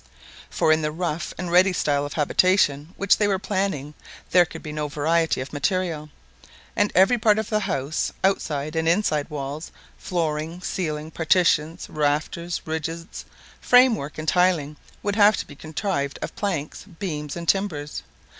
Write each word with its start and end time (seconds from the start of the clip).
For 0.49 0.71
in 0.71 0.81
the 0.81 0.91
rough 0.91 1.31
and 1.37 1.51
ready 1.51 1.71
style 1.73 2.07
of 2.07 2.13
habitation 2.13 2.91
which 2.97 3.17
they 3.17 3.27
were 3.27 3.37
planning, 3.37 3.93
there 4.31 4.45
could 4.45 4.63
be 4.63 4.71
no 4.71 4.87
variety 4.87 5.41
of 5.41 5.53
material; 5.53 6.09
and 6.75 6.91
every 6.95 7.19
part 7.19 7.37
of 7.37 7.49
the 7.51 7.59
house 7.59 8.11
outside 8.23 8.75
and 8.75 8.89
inside 8.89 9.29
walls, 9.29 9.71
flooring, 9.99 10.59
ceiling, 10.61 11.11
partitions, 11.11 11.87
rafters, 11.87 12.63
ridges, 12.65 13.25
framework, 13.59 14.17
and 14.17 14.27
tiling 14.27 14.75
would 15.03 15.17
have 15.17 15.37
to 15.37 15.45
be 15.45 15.53
contrived 15.55 16.17
of 16.23 16.35
planks, 16.35 16.83
beams, 16.97 17.35
and 17.35 17.47
timbers. 17.47 18.01